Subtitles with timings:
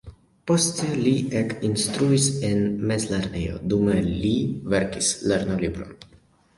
[0.51, 2.65] Poste li ekinstruis en
[2.95, 4.35] mezlernejo, dume li
[4.77, 5.99] verkis lernolibron.